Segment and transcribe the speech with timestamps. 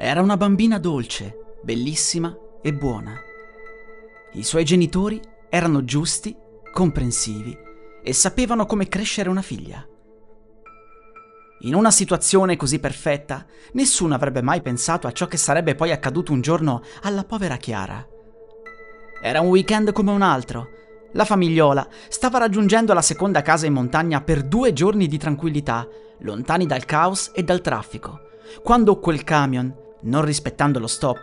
[0.00, 2.32] Era una bambina dolce, bellissima
[2.62, 3.20] e buona.
[4.34, 6.36] I suoi genitori erano giusti,
[6.72, 7.58] comprensivi
[8.00, 9.84] e sapevano come crescere una figlia.
[11.62, 16.30] In una situazione così perfetta, nessuno avrebbe mai pensato a ciò che sarebbe poi accaduto
[16.30, 18.06] un giorno alla povera Chiara.
[19.20, 20.68] Era un weekend come un altro.
[21.14, 25.84] La famigliola stava raggiungendo la seconda casa in montagna per due giorni di tranquillità,
[26.20, 28.20] lontani dal caos e dal traffico,
[28.62, 31.20] quando quel camion, non rispettando lo stop,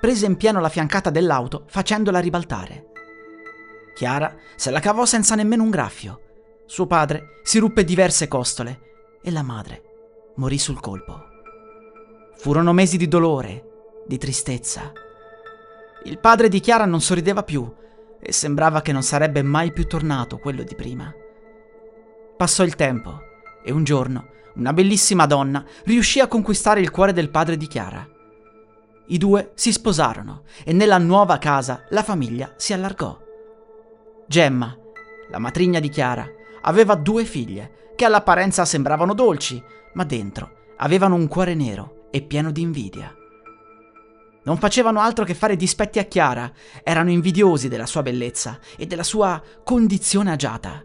[0.00, 2.86] prese in pieno la fiancata dell'auto facendola ribaltare.
[3.94, 6.20] Chiara se la cavò senza nemmeno un graffio.
[6.66, 8.80] Suo padre si ruppe diverse costole
[9.22, 9.82] e la madre
[10.38, 11.26] morì sul colpo.
[12.36, 14.92] Furono mesi di dolore, di tristezza.
[16.04, 17.70] Il padre di Chiara non sorrideva più
[18.20, 21.12] e sembrava che non sarebbe mai più tornato quello di prima.
[22.36, 23.20] Passò il tempo
[23.64, 28.06] e un giorno una bellissima donna riuscì a conquistare il cuore del padre di Chiara.
[29.10, 33.18] I due si sposarono e nella nuova casa la famiglia si allargò.
[34.26, 34.76] Gemma,
[35.30, 36.28] la matrigna di Chiara,
[36.62, 39.62] aveva due figlie che all'apparenza sembravano dolci,
[39.94, 43.10] ma dentro avevano un cuore nero e pieno di invidia.
[44.44, 49.02] Non facevano altro che fare dispetti a Chiara, erano invidiosi della sua bellezza e della
[49.02, 50.84] sua condizione agiata.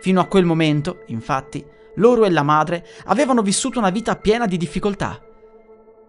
[0.00, 4.56] Fino a quel momento, infatti, loro e la madre avevano vissuto una vita piena di
[4.56, 5.20] difficoltà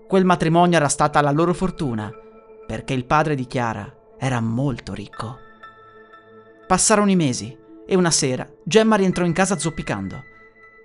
[0.08, 2.12] Quel matrimonio era stata la loro fortuna,
[2.68, 5.40] perché il padre di Chiara era molto ricco.
[6.68, 7.58] Passarono i mesi
[7.88, 10.24] e una sera Gemma rientrò in casa zoppicando.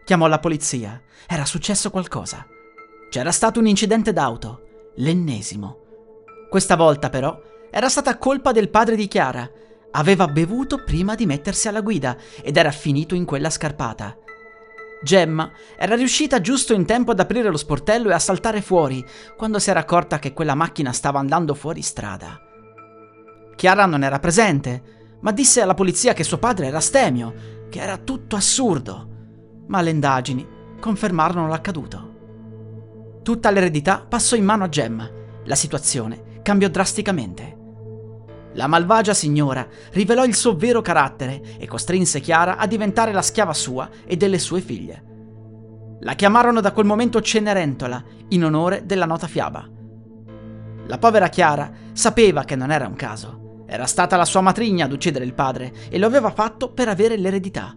[0.05, 1.01] Chiamò la polizia.
[1.27, 2.47] Era successo qualcosa.
[3.11, 5.79] C'era stato un incidente d'auto, l'ennesimo.
[6.49, 7.41] Questa volta però
[7.71, 9.49] era stata colpa del padre di Chiara.
[9.93, 14.17] Aveva bevuto prima di mettersi alla guida ed era finito in quella scarpata.
[15.03, 19.05] Gemma era riuscita giusto in tempo ad aprire lo sportello e a saltare fuori
[19.37, 22.39] quando si era accorta che quella macchina stava andando fuori strada.
[23.57, 27.97] Chiara non era presente, ma disse alla polizia che suo padre era stemio, che era
[27.99, 29.09] tutto assurdo.
[29.69, 30.47] Ma le indagini
[30.81, 32.09] confermarono l'accaduto.
[33.23, 35.09] Tutta l'eredità passò in mano a Gemma.
[35.45, 37.60] La situazione cambiò drasticamente.
[38.55, 43.55] La malvagia signora rivelò il suo vero carattere e costrinse Chiara a diventare la schiava
[43.55, 45.05] sua e delle sue figlie.
[46.01, 49.69] La chiamarono da quel momento Cenerentola, in onore della nota fiaba.
[50.87, 53.65] La povera Chiara sapeva che non era un caso.
[53.67, 57.17] Era stata la sua matrigna ad uccidere il padre e lo aveva fatto per avere
[57.17, 57.77] l'eredità.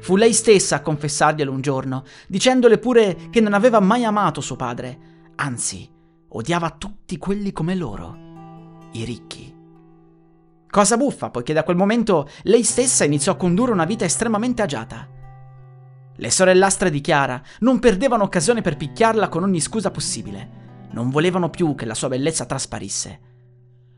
[0.00, 4.56] Fu lei stessa a confessarglielo un giorno, dicendole pure che non aveva mai amato suo
[4.56, 4.98] padre,
[5.36, 5.88] anzi,
[6.30, 8.16] odiava tutti quelli come loro,
[8.92, 9.57] i ricchi.
[10.70, 15.08] Cosa buffa, poiché da quel momento lei stessa iniziò a condurre una vita estremamente agiata.
[16.14, 20.66] Le sorellastre di Chiara non perdevano occasione per picchiarla con ogni scusa possibile.
[20.90, 23.20] Non volevano più che la sua bellezza trasparisse.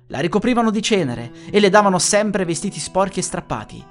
[0.09, 3.85] La ricoprivano di cenere e le davano sempre vestiti sporchi e strappati.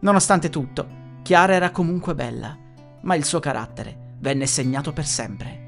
[0.00, 0.88] Nonostante tutto,
[1.22, 2.56] Chiara era comunque bella,
[3.02, 5.60] ma il suo carattere venne segnato per sempre.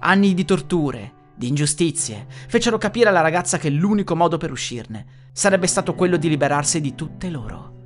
[0.00, 5.68] Anni di torture, di ingiustizie, fecero capire alla ragazza che l'unico modo per uscirne sarebbe
[5.68, 7.76] stato quello di liberarsi di tutte loro.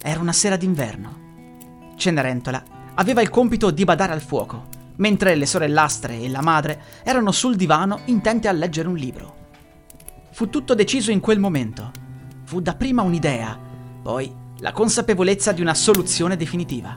[0.00, 1.26] Era una sera d'inverno.
[1.96, 2.62] Cenerentola
[2.94, 4.68] aveva il compito di badare al fuoco,
[4.98, 9.36] mentre le sorellastre e la madre erano sul divano intente a leggere un libro.
[10.30, 11.90] Fu tutto deciso in quel momento.
[12.44, 13.58] Fu dapprima un'idea,
[14.00, 16.96] poi la consapevolezza di una soluzione definitiva.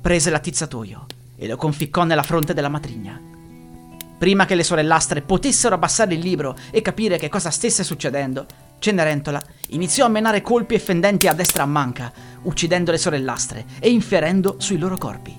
[0.00, 3.20] Prese l'attizzatoio e lo conficcò nella fronte della matrigna.
[4.18, 8.46] Prima che le sorellastre potessero abbassare il libro e capire che cosa stesse succedendo,
[8.78, 12.12] Cenerentola iniziò a menare colpi e fendenti a destra a manca,
[12.42, 15.34] uccidendo le sorellastre e inferendo sui loro corpi.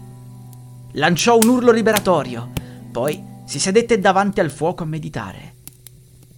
[0.94, 2.52] Lanciò un urlo liberatorio,
[2.92, 5.54] poi si sedette davanti al fuoco a meditare.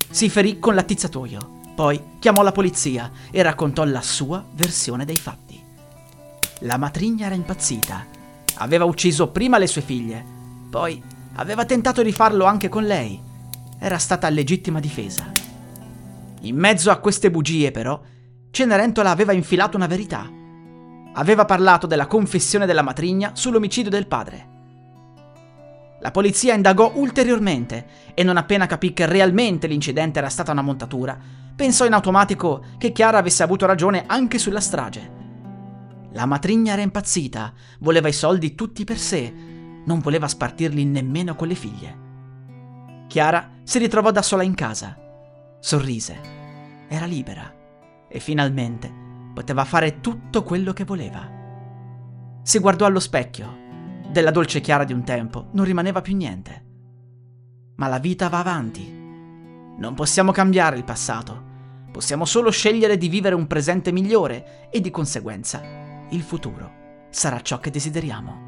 [0.10, 5.62] Si ferì con l'attizzatoio, poi chiamò la polizia e raccontò la sua versione dei fatti.
[6.60, 8.18] La matrigna era impazzita
[8.62, 10.24] Aveva ucciso prima le sue figlie,
[10.70, 11.02] poi
[11.36, 13.20] aveva tentato di farlo anche con lei.
[13.80, 15.32] Era stata legittima difesa.
[16.42, 18.00] In mezzo a queste bugie, però,
[18.52, 20.30] Cenerentola aveva infilato una verità.
[21.14, 24.48] aveva parlato della confessione della matrigna sull'omicidio del padre.
[26.02, 31.18] La polizia indagò ulteriormente e non appena capì che realmente l'incidente era stata una montatura,
[31.56, 35.19] pensò in automatico che Chiara avesse avuto ragione anche sulla strage.
[36.12, 39.32] La matrigna era impazzita, voleva i soldi tutti per sé,
[39.86, 42.08] non voleva spartirli nemmeno con le figlie.
[43.08, 44.98] Chiara si ritrovò da sola in casa,
[45.60, 46.20] sorrise,
[46.88, 47.54] era libera
[48.08, 48.92] e finalmente
[49.34, 51.30] poteva fare tutto quello che voleva.
[52.42, 53.68] Si guardò allo specchio.
[54.10, 56.66] Della dolce Chiara di un tempo non rimaneva più niente.
[57.76, 58.92] Ma la vita va avanti.
[59.78, 61.44] Non possiamo cambiare il passato,
[61.92, 65.79] possiamo solo scegliere di vivere un presente migliore e di conseguenza
[66.12, 68.48] il futuro sarà ciò che desideriamo.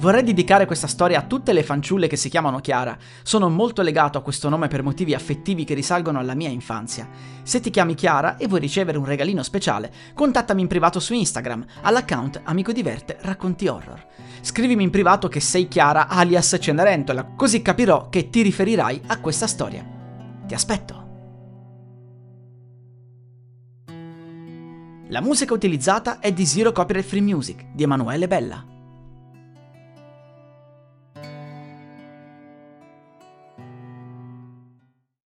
[0.00, 2.96] Vorrei dedicare questa storia a tutte le fanciulle che si chiamano Chiara.
[3.22, 7.06] Sono molto legato a questo nome per motivi affettivi che risalgono alla mia infanzia.
[7.42, 11.66] Se ti chiami Chiara e vuoi ricevere un regalino speciale, contattami in privato su Instagram
[11.82, 14.06] all'account Amico Diverte Racconti Horror.
[14.40, 19.46] Scrivimi in privato che sei Chiara alias Cenerentola, così capirò che ti riferirai a questa
[19.46, 19.84] storia.
[20.46, 20.99] Ti aspetto!
[25.10, 28.64] La musica utilizzata è di Zero Copyright Free Music di Emanuele Bella.